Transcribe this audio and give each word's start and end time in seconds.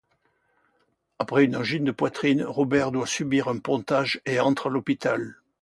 Après 1.19 1.43
une 1.43 1.55
angine 1.55 1.83
de 1.83 1.91
poitrine, 1.91 2.43
Robert 2.43 2.91
doit 2.91 3.05
subir 3.05 3.47
un 3.49 3.59
pontage 3.59 4.19
et 4.25 4.39
entre 4.39 4.65
à 4.65 4.69
l'hôpital. 4.71 5.35